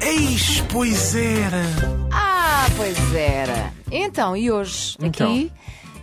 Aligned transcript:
Eis, 0.00 0.60
pois 0.72 1.14
era. 1.14 1.62
Ah, 2.12 2.66
pois 2.76 3.14
era. 3.14 3.72
Então, 3.90 4.36
e 4.36 4.50
hoje 4.50 4.96
Então. 5.00 5.26
aqui 5.30 5.52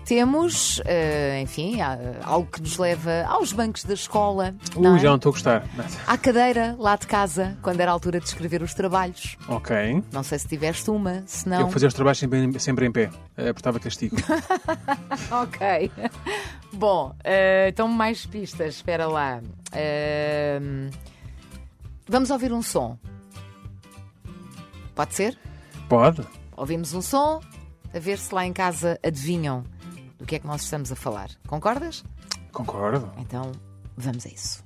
temos, 0.06 0.82
eh, 0.86 1.40
enfim, 1.42 1.78
algo 2.24 2.48
que 2.52 2.62
nos 2.62 2.78
leva 2.78 3.24
aos 3.28 3.54
bancos 3.54 3.84
da 3.86 3.94
escola, 3.94 4.54
não 4.76 4.94
Ui, 4.94 4.98
é? 4.98 5.02
já 5.02 5.10
não 5.10 5.16
estou 5.16 5.30
a 5.30 5.34
gostar. 5.34 5.64
à 6.06 6.18
cadeira 6.18 6.76
lá 6.78 6.96
de 6.98 7.08
casa, 7.08 7.58
quando 7.62 7.80
era 7.80 7.92
a 7.92 7.94
altura 7.94 8.20
de 8.20 8.26
escrever 8.26 8.62
os 8.62 8.74
trabalhos. 8.74 9.38
Ok. 9.48 10.04
Não 10.12 10.24
sei 10.24 10.38
se 10.40 10.48
tiveste 10.48 10.90
uma, 10.90 11.24
se 11.26 11.48
não. 11.48 11.62
Eu 11.62 11.70
fazia 11.70 11.88
os 11.88 11.94
trabalhos 11.94 12.18
sempre 12.20 12.40
em, 12.40 12.60
sempre 12.60 12.86
em 12.86 12.92
pé. 12.92 13.10
Apertava 13.38 13.80
castigo. 13.80 14.16
Ok. 15.32 15.92
Bom, 16.74 17.14
eh, 17.24 17.68
então 17.70 17.88
mais 17.88 18.26
pistas, 18.26 18.76
espera 18.76 19.08
lá. 19.08 19.40
Eh, 19.72 20.60
vamos 22.12 22.30
ouvir 22.30 22.52
um 22.52 22.62
som. 22.62 23.00
Pode 24.94 25.16
ser? 25.16 25.40
Pode? 25.88 26.28
Ouvimos 26.58 26.94
um 26.94 27.02
som, 27.02 27.40
a 27.94 28.00
ver 28.00 28.20
se 28.20 28.36
lá 28.36 28.46
em 28.46 28.52
casa 28.52 29.00
adivinham 29.02 29.64
do 30.18 30.26
que 30.26 30.36
é 30.36 30.40
que 30.40 30.46
nós 30.46 30.64
estamos 30.64 30.92
a 30.92 30.96
falar. 30.96 31.30
Concordas? 31.48 32.04
Concordo. 32.52 33.10
Então, 33.18 33.54
vamos 33.96 34.26
a 34.26 34.30
isso. 34.30 34.62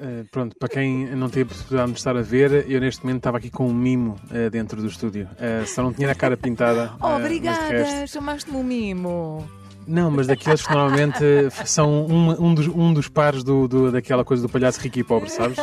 Uh, 0.00 0.22
uh, 0.22 0.24
pronto, 0.30 0.56
para 0.58 0.68
quem 0.68 1.06
não 1.14 1.28
teve 1.28 1.42
a 1.44 1.54
possibilidade 1.54 1.86
de 1.86 1.92
me 1.92 1.98
estar 1.98 2.16
a 2.16 2.22
ver, 2.22 2.70
eu 2.70 2.80
neste 2.80 3.02
momento 3.04 3.18
estava 3.18 3.38
aqui 3.38 3.50
com 3.50 3.66
um 3.68 3.74
mimo 3.74 4.16
uh, 4.30 4.50
dentro 4.50 4.80
do 4.80 4.88
estúdio. 4.88 5.28
Uh, 5.32 5.66
só 5.66 5.82
não 5.82 5.92
tinha 5.92 6.10
a 6.10 6.14
cara 6.14 6.36
pintada. 6.36 6.92
Oh, 7.00 7.16
obrigada, 7.16 7.68
resto- 7.68 8.12
chamaste-me 8.12 8.56
um 8.56 8.62
mimo. 8.64 9.48
Não, 9.86 10.10
mas 10.10 10.26
daqueles 10.26 10.62
que 10.66 10.72
normalmente 10.72 11.18
são 11.64 12.06
um, 12.06 12.46
um 12.46 12.54
dos, 12.54 12.66
um 12.68 12.92
dos 12.92 13.08
pares 13.08 13.42
do, 13.44 13.68
do- 13.68 13.92
daquela 13.92 14.24
coisa 14.24 14.42
do 14.42 14.48
palhaço 14.48 14.80
rico 14.80 14.98
e 14.98 15.04
pobre, 15.04 15.30
sabes? 15.30 15.56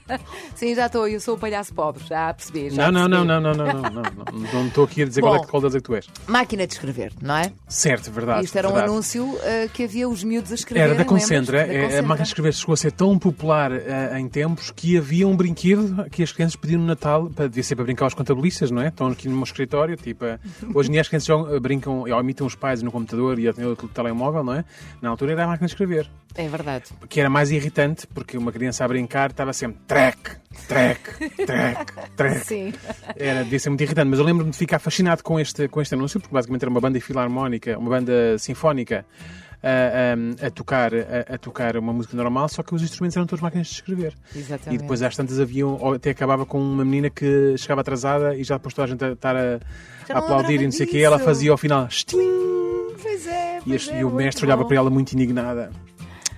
Sim, 0.54 0.74
já 0.74 0.86
estou, 0.86 1.06
eu 1.08 1.20
sou 1.20 1.34
o 1.34 1.38
palhaço 1.38 1.74
pobre, 1.74 2.02
já 2.04 2.32
percebi. 2.32 2.70
Já 2.70 2.90
Não, 2.90 3.08
não, 3.08 3.24
não, 3.24 3.40
percebi. 3.40 3.56
não, 3.56 3.64
não, 3.66 3.72
não, 3.72 3.90
não, 3.90 4.02
não, 4.02 4.42
não. 4.42 4.52
Não 4.60 4.66
estou 4.68 4.84
aqui 4.84 5.02
a 5.02 5.04
dizer 5.04 5.20
Bom. 5.20 5.28
qual, 5.28 5.42
é, 5.42 5.46
qual 5.46 5.60
deles 5.60 5.74
é 5.74 5.78
que 5.78 5.84
tu 5.84 5.94
és. 5.94 6.06
Máquina 6.26 6.66
de 6.66 6.72
escrever, 6.74 7.12
não 7.20 7.36
é? 7.36 7.52
Certo, 7.68 8.10
verdade. 8.10 8.44
Isto 8.44 8.56
era 8.56 8.68
um 8.68 8.72
verdade. 8.72 8.92
anúncio 8.92 9.38
eh, 9.42 9.68
que 9.72 9.84
havia 9.84 10.08
os 10.08 10.24
miúdos 10.24 10.52
a 10.52 10.54
escrever. 10.54 10.84
Era 10.84 10.94
da 10.94 11.04
Concentra. 11.04 11.58
Da 11.58 11.64
A 11.64 11.66
Concentra. 11.76 12.02
máquina 12.02 12.22
de 12.24 12.28
escrever 12.28 12.52
chegou 12.54 12.72
a 12.72 12.76
ser 12.76 12.92
tão 12.92 13.18
popular 13.18 13.72
eh, 13.72 14.18
em 14.18 14.28
tempos 14.28 14.70
que 14.70 14.96
havia 14.96 15.26
um 15.28 15.36
brinquedo 15.36 16.04
que 16.10 16.22
as 16.22 16.32
crianças 16.32 16.56
pediam 16.56 16.80
no 16.80 16.86
Natal, 16.86 17.28
para, 17.34 17.46
devia 17.48 17.62
ser 17.62 17.76
para 17.76 17.84
brincar 17.84 18.06
aos 18.06 18.14
contabilistas, 18.14 18.70
não 18.70 18.82
é? 18.82 18.88
Estão 18.88 19.08
aqui 19.08 19.28
no 19.28 19.34
meu 19.34 19.44
escritório, 19.44 19.96
tipo, 19.96 20.24
eh, 20.24 20.38
hoje 20.74 20.88
em 20.88 20.92
dia 20.92 21.00
as 21.02 21.08
crianças 21.08 21.28
eh, 21.52 21.60
brincam, 21.60 22.06
imitam 22.20 22.46
os 22.46 22.54
pais 22.54 22.82
no 22.82 22.90
computador 22.90 23.38
e 23.38 23.46
telemóvel, 23.74 24.44
não 24.44 24.54
é? 24.54 24.64
Na 25.02 25.08
altura 25.08 25.32
era 25.32 25.44
a 25.44 25.46
máquina 25.48 25.66
de 25.66 25.72
escrever, 25.72 26.08
É 26.36 26.46
verdade. 26.48 26.84
que 27.08 27.18
era 27.18 27.28
mais 27.30 27.50
irritante, 27.50 28.06
porque 28.06 28.36
uma 28.38 28.52
criança 28.52 28.84
a 28.84 28.88
brincar 28.88 29.30
estava 29.30 29.52
sempre 29.52 29.78
trek, 29.86 30.18
trek, 30.68 31.00
trek, 31.46 31.92
trek. 32.16 32.44
Sim. 32.44 32.72
Era, 33.16 33.42
devia 33.44 33.58
ser 33.58 33.70
muito 33.70 33.80
irritante, 33.82 34.08
mas 34.10 34.18
eu 34.18 34.24
lembro-me 34.24 34.50
de 34.50 34.56
ficar 34.56 34.78
fascinado 34.78 35.22
com 35.24 35.40
este, 35.40 35.66
com 35.68 35.80
este 35.80 35.94
anúncio, 35.94 36.20
porque 36.20 36.32
basicamente 36.34 36.62
era 36.62 36.70
uma 36.70 36.80
banda 36.80 37.00
filarmónica, 37.00 37.78
uma 37.78 37.90
banda 37.90 38.38
sinfónica 38.38 39.04
a, 39.62 40.42
a- 40.44 40.46
a 40.46 40.50
tocar, 40.50 40.92
a, 40.94 41.34
a 41.34 41.38
tocar 41.38 41.76
uma 41.76 41.92
música 41.92 42.16
normal, 42.16 42.48
só 42.48 42.62
que 42.62 42.74
os 42.74 42.82
instrumentos 42.82 43.16
eram 43.16 43.26
todos 43.26 43.42
máquinas 43.42 43.66
de 43.68 43.72
escrever. 43.74 44.14
Exatamente. 44.34 44.74
E 44.74 44.78
depois 44.78 45.02
às 45.02 45.16
tantas 45.16 45.40
haviam, 45.40 45.76
ou 45.80 45.94
até 45.94 46.10
acabava 46.10 46.44
com 46.46 46.60
uma 46.60 46.84
menina 46.84 47.10
que 47.10 47.54
chegava 47.56 47.80
atrasada 47.80 48.36
e 48.36 48.44
já 48.44 48.56
depois 48.56 48.74
toda 48.74 48.84
a 48.84 48.88
gente 48.88 49.04
a 49.04 49.12
estar 49.12 49.34
a, 49.34 49.58
aplaudir 50.10 50.60
e 50.60 50.64
não 50.64 50.72
sei 50.72 50.86
o 50.86 50.88
quê, 50.88 50.98
ela 50.98 51.18
fazia 51.18 51.50
ao 51.50 51.56
final 51.56 51.88
"Sting", 51.90 52.16
Pois 53.02 53.26
é, 53.26 53.35
e, 53.66 53.74
este- 53.74 53.90
é, 53.90 54.00
e 54.00 54.04
o 54.04 54.08
muito 54.08 54.16
mestre 54.16 54.44
olhava 54.46 54.64
para 54.64 54.76
ela 54.76 54.90
muito 54.90 55.12
indignada. 55.12 55.70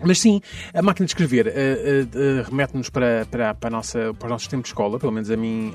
Mas 0.04 0.20
sim, 0.20 0.40
a 0.72 0.80
máquina 0.80 1.06
de 1.06 1.10
escrever 1.10 1.48
eh, 1.48 1.52
eh, 1.54 2.06
eh, 2.14 2.44
remete-nos 2.48 2.88
para, 2.88 3.26
para, 3.30 3.54
para, 3.54 3.70
nossa, 3.70 4.14
para 4.14 4.26
os 4.26 4.30
nossos 4.30 4.48
tempos 4.48 4.64
de 4.64 4.68
escola, 4.68 4.98
pelo 4.98 5.12
menos 5.12 5.30
a 5.30 5.36
mim 5.36 5.72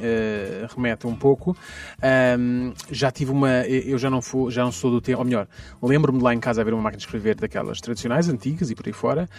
remete 0.76 1.08
um 1.08 1.16
pouco. 1.16 1.56
Ahm, 2.02 2.74
já 2.90 3.12
tive 3.12 3.32
uma. 3.32 3.62
Eu 3.68 3.98
já 3.98 4.10
não, 4.10 4.22
já 4.50 4.64
não 4.64 4.72
sou 4.72 4.92
do 4.92 5.02
tempo. 5.02 5.20
Ou 5.20 5.26
melhor, 5.26 5.48
lembro-me 5.82 6.20
de 6.20 6.24
lá 6.24 6.34
em 6.34 6.40
casa 6.40 6.62
haver 6.62 6.74
uma 6.74 6.84
máquina 6.84 7.00
de 7.00 7.06
escrever 7.06 7.36
daquelas 7.36 7.80
tradicionais, 7.80 8.30
antigas 8.30 8.70
e 8.70 8.76
por 8.76 8.88
aí 8.88 8.94
fora, 8.94 9.30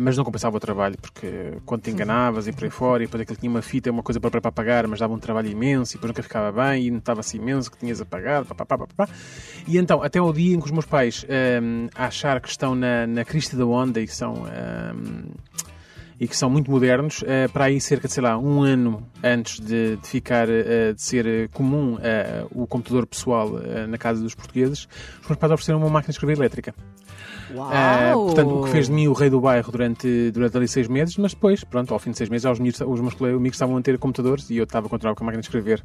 mas 0.00 0.16
não 0.16 0.24
compensava 0.24 0.56
o 0.56 0.60
trabalho, 0.60 0.96
porque 1.00 1.54
quando 1.64 1.82
te 1.82 1.90
enganavas 1.90 2.46
e 2.46 2.52
por 2.52 2.64
aí 2.64 2.70
fora, 2.70 3.02
e 3.02 3.06
depois 3.06 3.22
aquilo 3.22 3.38
tinha 3.38 3.50
uma 3.50 3.62
fita, 3.62 3.90
uma 3.90 4.02
coisa 4.02 4.20
para, 4.20 4.40
para 4.40 4.52
pagar, 4.52 4.86
mas 4.86 5.00
dava 5.00 5.12
um 5.12 5.18
trabalho 5.18 5.48
imenso 5.48 5.92
e 5.92 5.94
depois 5.94 6.10
nunca 6.10 6.22
ficava 6.22 6.52
bem 6.52 6.86
e 6.86 6.90
notava-se 6.90 7.36
imenso 7.36 7.70
que 7.70 7.78
tinhas 7.78 8.00
a 8.00 8.04
pagar. 8.04 8.44
Pá, 8.44 8.54
pá, 8.54 8.78
pá. 8.78 9.08
E 9.66 9.78
então, 9.78 10.02
até 10.02 10.18
ao 10.18 10.32
dia 10.32 10.54
em 10.54 10.60
que 10.60 10.66
os 10.66 10.72
meus 10.72 10.86
pais 10.86 11.24
a 11.94 12.06
achar 12.06 12.40
que 12.40 12.48
estão 12.48 12.74
na, 12.74 13.06
na 13.06 13.24
crista 13.24 13.56
da 13.56 13.66
onda 13.66 14.00
e 14.00 14.11
são. 14.14 14.46
ahm, 14.46 15.32
e 16.22 16.28
que 16.28 16.36
são 16.36 16.48
muito 16.48 16.70
modernos, 16.70 17.24
eh, 17.26 17.48
para 17.48 17.64
aí 17.64 17.80
cerca 17.80 18.06
de, 18.06 18.14
sei 18.14 18.22
lá, 18.22 18.38
um 18.38 18.62
ano 18.62 19.04
antes 19.24 19.58
de, 19.58 19.96
de 19.96 20.06
ficar, 20.06 20.48
eh, 20.48 20.92
de 20.92 21.02
ser 21.02 21.48
comum 21.48 21.98
eh, 22.00 22.44
o 22.52 22.64
computador 22.64 23.08
pessoal 23.08 23.50
na 23.88 23.98
casa 23.98 24.22
dos 24.22 24.32
portugueses, 24.32 24.86
os 25.20 25.28
meus 25.28 25.36
pais 25.36 25.52
ofereceram 25.52 25.80
uma 25.80 25.88
máquina 25.88 26.12
de 26.12 26.14
escrever 26.14 26.36
elétrica. 26.36 26.72
Uau! 27.54 28.26
portanto, 28.26 28.58
o 28.60 28.64
que 28.64 28.70
fez 28.70 28.86
de 28.86 28.92
mim 28.92 29.08
o 29.08 29.12
rei 29.12 29.28
do 29.30 29.40
bairro 29.40 29.70
durante, 29.70 30.30
durante 30.30 30.56
ali 30.56 30.68
seis 30.68 30.88
meses, 30.88 31.16
mas 31.16 31.32
depois, 31.34 31.62
pronto, 31.64 31.92
ao 31.92 31.98
fim 31.98 32.10
de 32.10 32.18
seis 32.18 32.28
meses, 32.30 32.44
os, 32.44 32.58
miúdos- 32.58 32.80
os 32.80 33.00
meus 33.00 33.14
amigos 33.20 33.56
estavam 33.56 33.76
a 33.76 33.82
ter 33.82 33.98
computadores 33.98 34.48
e 34.50 34.56
eu 34.56 34.64
estava 34.64 34.86
a 34.86 34.90
continuar 34.90 35.14
com 35.14 35.24
a 35.24 35.26
máquina 35.26 35.40
de 35.40 35.46
escrever. 35.46 35.82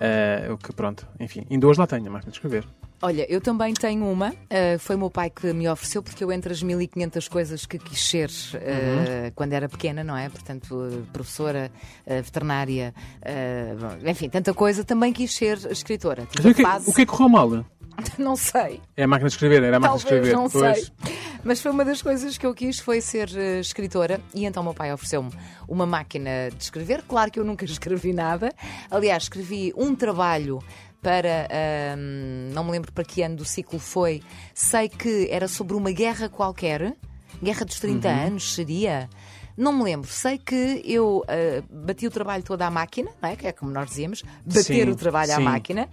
Ah, 0.00 0.52
o 0.52 0.58
que, 0.58 0.72
pronto, 0.72 1.06
enfim, 1.18 1.46
ainda 1.50 1.66
hoje 1.66 1.80
lá 1.80 1.86
tenho 1.86 2.06
a 2.06 2.10
máquina 2.10 2.30
de 2.30 2.36
escrever. 2.36 2.64
Olha, 3.02 3.26
eu 3.30 3.42
também 3.42 3.74
tenho 3.74 4.06
uma. 4.10 4.30
uh, 4.30 4.78
foi 4.78 4.96
o 4.96 4.98
meu 4.98 5.10
pai 5.10 5.28
que 5.28 5.52
me 5.52 5.68
ofereceu, 5.68 6.02
porque 6.02 6.24
eu, 6.24 6.32
entre 6.32 6.50
as 6.54 6.62
1500 6.62 7.28
coisas 7.28 7.66
que 7.66 7.78
quis 7.78 8.02
ser 8.02 8.28
uh, 8.30 8.56
Uhum. 8.56 9.32
quando 9.34 9.52
era 9.52 9.68
pequena, 9.68 10.02
não 10.02 10.16
é? 10.16 10.30
Portanto, 10.30 10.74
uh, 10.74 11.02
professora, 11.12 11.70
uh, 12.06 12.22
veterinária, 12.22 12.94
uh, 13.22 14.08
enfim, 14.08 14.30
tanta 14.30 14.54
coisa, 14.54 14.82
também 14.82 15.12
quis 15.12 15.34
ser 15.34 15.58
escritora. 15.70 16.26
Tive 16.30 16.48
o 16.48 16.50
a 16.50 16.54
que, 16.54 16.62
fase- 16.62 16.90
o 16.90 16.94
que 16.94 17.02
é 17.02 17.04
que 17.06 17.12
correu 17.12 17.28
mal? 17.28 17.64
Não 18.18 18.36
sei. 18.36 18.80
É 18.96 19.04
a 19.04 19.06
máquina 19.06 19.28
de 19.28 19.34
escrever, 19.34 19.62
era 19.62 19.76
a 19.76 19.80
máquina 19.80 19.98
Talvez, 19.98 20.22
de 20.22 20.28
escrever. 20.30 20.34
não 20.36 20.50
pois. 20.50 20.92
sei. 21.04 21.16
Mas 21.44 21.60
foi 21.60 21.70
uma 21.70 21.84
das 21.84 22.02
coisas 22.02 22.36
que 22.36 22.44
eu 22.46 22.52
quis 22.54 22.78
foi 22.80 23.00
ser 23.00 23.30
eh, 23.36 23.60
escritora 23.60 24.20
e 24.34 24.44
então 24.44 24.62
o 24.62 24.64
meu 24.64 24.74
pai 24.74 24.92
ofereceu-me 24.92 25.30
uma 25.68 25.86
máquina 25.86 26.50
de 26.56 26.62
escrever. 26.62 27.02
Claro 27.06 27.30
que 27.30 27.38
eu 27.38 27.44
nunca 27.44 27.64
escrevi 27.66 28.12
nada. 28.12 28.52
Aliás, 28.90 29.24
escrevi 29.24 29.72
um 29.76 29.94
trabalho 29.94 30.58
para. 31.00 31.46
ahm, 31.50 32.52
não 32.52 32.64
me 32.64 32.72
lembro 32.72 32.90
para 32.92 33.04
que 33.04 33.22
ano 33.22 33.36
do 33.36 33.44
ciclo 33.44 33.78
foi. 33.78 34.22
Sei 34.54 34.88
que 34.88 35.28
era 35.30 35.46
sobre 35.46 35.76
uma 35.76 35.92
guerra 35.92 36.28
qualquer. 36.28 36.94
Guerra 37.42 37.64
dos 37.64 37.78
30 37.78 38.08
Uhum. 38.08 38.26
anos 38.26 38.54
seria. 38.54 39.08
Não 39.56 39.72
me 39.72 39.82
lembro. 39.84 40.10
Sei 40.10 40.36
que 40.38 40.82
eu 40.84 41.24
ah, 41.28 41.62
bati 41.70 42.06
o 42.06 42.10
trabalho 42.10 42.42
todo 42.42 42.60
à 42.62 42.70
máquina, 42.70 43.10
não 43.22 43.28
é? 43.30 43.36
que 43.36 43.46
é 43.46 43.52
como 43.52 43.70
nós 43.70 43.88
dizíamos, 43.88 44.22
bater 44.44 44.62
Sim, 44.86 44.90
o 44.90 44.96
trabalho 44.96 45.32
à 45.32 45.36
sim. 45.36 45.42
máquina 45.42 45.88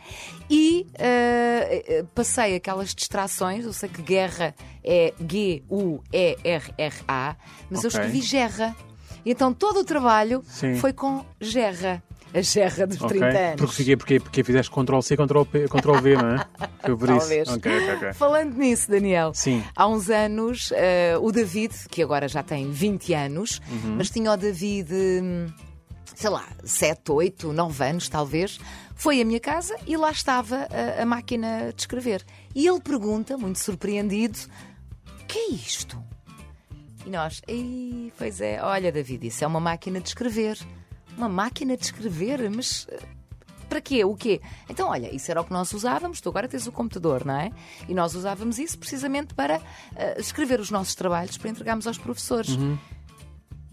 e 0.49 0.85
ah, 0.99 2.05
passei 2.13 2.55
aquelas 2.55 2.93
distrações. 2.93 3.65
Eu 3.65 3.73
sei 3.73 3.87
que 3.89 4.01
guerra 4.01 4.53
é 4.83 5.13
G-U-E-R-R-A, 6.13 7.35
mas 7.69 7.83
eu 7.83 7.87
Ok. 7.89 7.99
escrevi 7.99 8.21
gerra. 8.21 8.75
Então 9.25 9.53
todo 9.53 9.79
o 9.79 9.85
trabalho 9.85 10.43
Sim. 10.45 10.75
foi 10.75 10.91
com 10.91 11.23
gerra. 11.39 12.03
A 12.33 12.41
gerra 12.41 12.87
dos 12.87 12.99
Ok. 12.99 13.09
30 13.19 13.25
anos. 13.37 13.55
Porque, 13.57 13.75
fiquei- 13.75 13.95
porque, 13.97 14.19
porque 14.19 14.43
fizeste 14.43 14.71
Ctrl-C, 14.71 15.15
Ctrl-P, 15.15 15.67
Ctrl-V, 15.67 16.15
não 16.15 16.29
é? 16.35 16.45
Foi 16.81 16.97
por 16.97 17.09
isso. 17.09 17.19
Talvez. 17.19 17.47
Ok, 17.49 17.71
ok, 17.77 17.93
ok. 17.95 18.13
Falando 18.13 18.55
nisso, 18.57 18.89
Daniel, 18.89 19.31
Sim. 19.35 19.63
há 19.75 19.87
uns 19.87 20.09
anos 20.09 20.71
eh, 20.75 21.15
o 21.21 21.31
David, 21.31 21.73
que 21.89 22.01
agora 22.01 22.27
já 22.27 22.41
tem 22.41 22.71
20 22.71 23.13
anos, 23.13 23.61
Uhum. 23.71 23.95
mas 23.97 24.09
tinha 24.09 24.31
o 24.31 24.35
David, 24.37 24.89
hum, 24.93 25.45
sei 26.15 26.29
lá, 26.29 26.47
7, 26.63 27.11
8, 27.11 27.53
9 27.53 27.83
anos 27.85 28.09
talvez, 28.09 28.59
foi 28.95 29.21
à 29.21 29.25
minha 29.25 29.39
casa 29.39 29.75
e 29.85 29.95
lá 29.95 30.09
estava 30.11 30.67
a, 30.71 31.03
a 31.03 31.05
máquina 31.05 31.71
de 31.75 31.81
escrever. 31.81 32.23
E 32.55 32.67
ele 32.67 32.79
pergunta, 32.81 33.37
muito 33.37 33.59
surpreendido: 33.59 34.39
o 35.21 35.25
que 35.27 35.37
é 35.37 35.51
isto? 35.51 36.01
E 37.05 37.09
nós, 37.09 37.41
Ei, 37.47 38.11
pois 38.17 38.39
é, 38.41 38.59
olha, 38.63 38.91
David, 38.91 39.27
isso 39.27 39.43
é 39.43 39.47
uma 39.47 39.59
máquina 39.59 39.99
de 39.99 40.07
escrever. 40.07 40.57
Uma 41.17 41.29
máquina 41.29 41.77
de 41.77 41.83
escrever? 41.83 42.49
Mas 42.49 42.87
eh, 42.89 42.99
para 43.69 43.81
quê? 43.81 44.03
O 44.05 44.15
quê? 44.15 44.41
Então, 44.69 44.89
olha, 44.89 45.13
isso 45.13 45.31
era 45.31 45.41
o 45.41 45.43
que 45.43 45.51
nós 45.51 45.73
usávamos. 45.73 46.21
Tu 46.21 46.29
agora 46.29 46.47
tens 46.47 46.67
o 46.67 46.71
computador, 46.71 47.25
não 47.25 47.35
é? 47.35 47.51
E 47.87 47.93
nós 47.93 48.13
usávamos 48.15 48.59
isso 48.59 48.77
precisamente 48.77 49.33
para 49.33 49.61
eh, 49.95 50.15
escrever 50.19 50.59
os 50.59 50.69
nossos 50.69 50.95
trabalhos 50.95 51.37
para 51.37 51.49
entregarmos 51.49 51.87
aos 51.87 51.97
professores. 51.97 52.55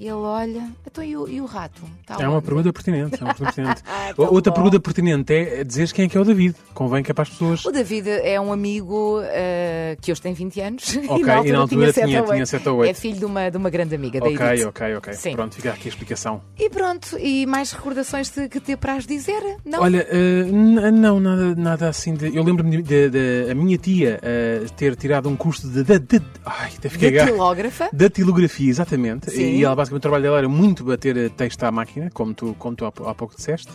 E 0.00 0.04
ele 0.04 0.12
olha, 0.12 0.62
então 0.86 1.04
e 1.04 1.14
o, 1.14 1.28
e 1.28 1.42
o 1.42 1.44
rato? 1.44 1.82
Está 2.00 2.14
É 2.24 2.26
uma 2.26 2.38
onde?" 2.38 2.46
pergunta 2.46 2.72
pertinente. 2.72 3.16
É 3.20 3.24
uma 3.24 3.34
pergunta 3.34 3.44
pertinente. 3.52 3.82
Tão 4.16 4.32
Outra 4.32 4.50
bom. 4.50 4.54
pergunta 4.54 4.80
pertinente 4.80 5.30
é 5.34 5.62
dizer 5.62 5.92
quem 5.92 6.06
é 6.06 6.08
que 6.08 6.16
é 6.16 6.20
o 6.20 6.24
David. 6.24 6.56
Convém 6.72 7.02
que 7.02 7.10
é 7.10 7.14
para 7.14 7.22
as 7.24 7.28
pessoas. 7.28 7.62
O 7.66 7.70
David 7.70 8.08
é 8.08 8.40
um 8.40 8.50
amigo 8.50 9.20
eh, 9.24 9.98
que 10.00 10.10
hoje 10.10 10.22
tem 10.22 10.32
20 10.32 10.60
anos 10.62 10.96
Ok, 11.06 11.18
e 11.18 11.22
na 11.26 11.34
altura, 11.34 11.48
e 11.48 11.52
na 11.52 11.58
altura 11.58 11.92
tinha, 11.92 12.06
tinha- 12.06 12.16
7 12.16 12.22
ou 12.22 12.28
8. 12.30 12.32
tinha 12.32 12.46
sete 12.46 12.68
ou 12.70 12.76
oito. 12.78 12.90
É 12.90 12.94
filho 12.94 13.18
de 13.18 13.24
uma, 13.26 13.50
de 13.50 13.56
uma 13.58 13.68
grande 13.68 13.94
amiga 13.94 14.20
da 14.20 14.26
Ok, 14.26 14.46
Edith. 14.46 14.66
ok, 14.68 14.94
ok. 14.96 15.12
Sim. 15.12 15.34
Pronto, 15.34 15.54
fica 15.56 15.70
aqui 15.70 15.88
a 15.88 15.90
explicação. 15.90 16.40
E 16.58 16.70
pronto, 16.70 17.18
e 17.18 17.44
mais 17.44 17.72
recordações 17.72 18.30
de, 18.30 18.48
que 18.48 18.58
te 18.58 18.72
apraz 18.72 19.06
dizer? 19.06 19.58
Não? 19.66 19.82
Olha, 19.82 20.06
n- 20.50 20.90
não, 20.92 21.20
nada, 21.20 21.54
nada 21.54 21.88
assim 21.90 22.14
de. 22.14 22.34
Eu 22.34 22.42
lembro-me 22.42 22.82
de, 22.82 22.82
de- 22.82 23.10
de 23.10 23.50
a 23.50 23.54
minha 23.54 23.76
tia 23.76 24.18
eh, 24.22 24.62
ter 24.78 24.96
tirado 24.96 25.28
um 25.28 25.36
curso 25.36 25.68
de. 25.68 25.82
de, 25.84 25.98
de 25.98 26.22
ai, 26.46 26.70
até 26.78 26.88
fiquei 26.88 27.10
Datilógrafa? 27.12 27.90
Datilografia, 27.92 28.70
exatamente. 28.70 29.30
Sim. 29.30 29.56
E 29.56 29.64
ela, 29.64 29.89
o 29.94 30.00
trabalho 30.00 30.22
dela 30.22 30.38
era 30.38 30.48
muito 30.48 30.84
bater 30.84 31.16
eh, 31.16 31.28
texto 31.28 31.62
à 31.64 31.70
máquina, 31.70 32.10
como 32.12 32.32
tu, 32.34 32.54
como 32.58 32.76
tu 32.76 32.84
há, 32.84 32.92
pou- 32.92 33.08
há 33.08 33.14
pouco 33.14 33.34
disseste. 33.36 33.70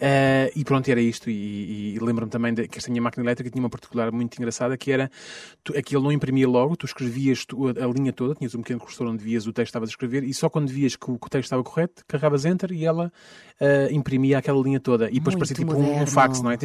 Eh, 0.00 0.52
e 0.54 0.64
pronto, 0.64 0.88
era 0.88 1.00
isto. 1.00 1.28
E, 1.30 1.94
e 1.94 1.98
lembro-me 2.00 2.30
também 2.30 2.54
de, 2.54 2.68
que 2.68 2.78
esta 2.78 2.90
minha 2.90 3.02
máquina 3.02 3.24
elétrica 3.24 3.50
tinha 3.50 3.62
uma 3.62 3.70
particular 3.70 4.10
muito 4.12 4.36
engraçada, 4.36 4.76
que 4.76 4.90
era 4.92 5.10
tu, 5.64 5.76
aquilo 5.76 6.02
não 6.02 6.12
imprimia 6.12 6.48
logo, 6.48 6.76
tu 6.76 6.86
escrevias 6.86 7.44
tu- 7.44 7.68
a, 7.68 7.70
a 7.84 7.88
linha 7.88 8.12
toda, 8.12 8.34
tinhas 8.34 8.54
um 8.54 8.62
pequeno 8.62 8.80
cursor 8.80 9.06
onde 9.08 9.22
vias 9.24 9.46
o 9.46 9.52
texto 9.52 9.66
que 9.66 9.70
estavas 9.70 9.88
a 9.88 9.92
escrever, 9.92 10.24
e 10.24 10.32
só 10.34 10.48
quando 10.48 10.68
vias 10.68 10.94
que 10.96 11.10
o, 11.10 11.18
que 11.18 11.26
o 11.26 11.30
texto 11.30 11.44
estava 11.44 11.62
correto, 11.64 12.04
carregavas 12.06 12.44
enter 12.44 12.70
e 12.72 12.84
ela 12.84 13.12
eh, 13.60 13.88
imprimia 13.90 14.38
aquela 14.38 14.62
linha 14.62 14.78
toda. 14.80 15.08
E 15.10 15.14
depois 15.14 15.34
Muito 15.34 15.48
parecia 15.48 15.56
tipo 15.56 15.72
um, 15.74 16.02
um 16.02 16.06
fax, 16.06 16.40
não 16.42 16.50
é? 16.50 16.56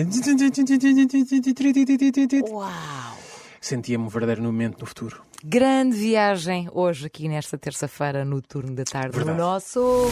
Uau! 2.51 3.22
Sentia-me 3.63 4.03
um 4.03 4.09
verdadeiro 4.09 4.43
momento 4.43 4.81
no 4.81 4.85
futuro. 4.85 5.21
Grande 5.41 5.95
viagem 5.95 6.67
hoje 6.73 7.07
aqui 7.07 7.29
nesta 7.29 7.57
terça-feira 7.57 8.25
no 8.25 8.41
turno 8.41 8.75
da 8.75 8.83
tarde 8.83 9.15
Verdade. 9.15 9.37
no 9.37 9.41
nosso. 9.41 10.11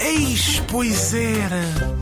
Eis, 0.00 0.60
pois 0.70 1.12
era. 1.12 1.97